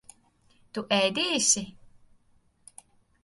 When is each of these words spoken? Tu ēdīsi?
Tu 0.77 0.83
ēdīsi? 0.97 1.63